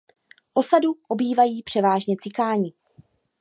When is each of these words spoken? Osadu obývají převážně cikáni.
Osadu 0.53 0.93
obývají 1.07 1.63
převážně 1.63 2.15
cikáni. 2.19 2.73